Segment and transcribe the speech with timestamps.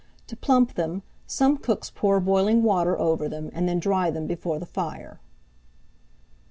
[0.25, 4.57] To plump them, some cooks pour boiling water over them, and then dry them before
[4.57, 5.19] the fire.